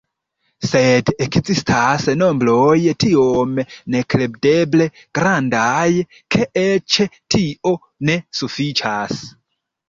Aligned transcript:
Sed 0.67 1.09
ekzistas 1.25 2.07
nombroj 2.21 2.77
tiom 3.03 3.51
nekredeble 3.97 4.87
grandaj, 5.19 5.85
ke 6.37 6.49
eĉ 6.63 6.99
tio 7.37 7.75
ne 8.11 8.19
sufiĉas. 8.41 9.23